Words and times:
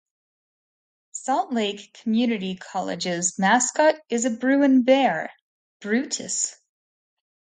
Salt 1.11 1.53
Lake 1.53 1.93
Community 1.93 2.55
College's 2.55 3.37
mascot 3.37 3.97
is 4.09 4.25
a 4.25 4.31
Bruin 4.31 4.81
Bear, 4.81 5.31
"Brutus". 5.79 6.55